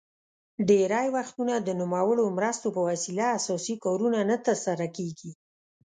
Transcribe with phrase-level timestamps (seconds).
[0.67, 5.31] ډیری وختونه د نوموړو مرستو په وسیله اساسي کارونه نه تر سره کیږي.